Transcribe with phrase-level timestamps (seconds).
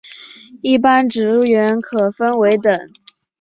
[0.63, 2.89] 一般职员可分为等。